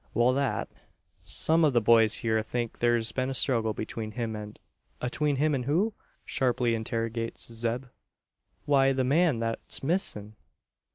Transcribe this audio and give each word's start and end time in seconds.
"Well, 0.15 0.33
that 0.33 0.67
some 1.21 1.63
of 1.63 1.73
the 1.73 1.79
boys 1.79 2.15
here 2.25 2.41
think 2.41 2.79
there's 2.79 3.11
been 3.11 3.29
a 3.29 3.35
struggle 3.35 3.71
between 3.75 4.13
him 4.13 4.35
and" 4.35 4.59
"Atween 4.99 5.35
him 5.35 5.53
an 5.53 5.61
who?" 5.61 5.93
sharply 6.25 6.73
interrogates 6.73 7.53
Zeb. 7.53 7.83
"Why, 8.65 8.93
the 8.93 9.03
man 9.03 9.37
that's 9.37 9.83
missing." 9.83 10.37